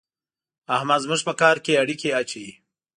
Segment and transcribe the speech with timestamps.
[0.75, 2.51] احمد زموږ په کار کې اړېکی اچوي.